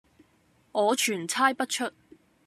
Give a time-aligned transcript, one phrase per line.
[0.71, 1.91] 我全猜不出。